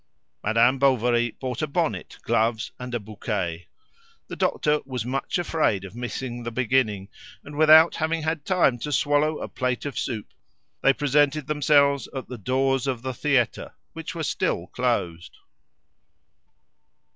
Madame 0.43 0.79
Bovary 0.79 1.29
bought 1.39 1.61
a 1.61 1.67
bonnet, 1.67 2.17
gloves, 2.23 2.71
and 2.79 2.95
a 2.95 2.99
bouquet. 2.99 3.67
The 4.29 4.35
doctor 4.35 4.79
was 4.83 5.05
much 5.05 5.37
afraid 5.37 5.85
of 5.85 5.95
missing 5.95 6.41
the 6.41 6.49
beginning, 6.49 7.07
and, 7.43 7.55
without 7.55 7.97
having 7.97 8.23
had 8.23 8.43
time 8.43 8.79
to 8.79 8.91
swallow 8.91 9.37
a 9.37 9.47
plate 9.47 9.85
of 9.85 9.99
soup, 9.99 10.33
they 10.81 10.91
presented 10.91 11.45
themselves 11.45 12.09
at 12.15 12.27
the 12.29 12.39
doors 12.39 12.87
of 12.87 13.03
the 13.03 13.13
theatre, 13.13 13.73
which 13.93 14.15
were 14.15 14.23
still 14.23 14.65
closed. 14.65 15.37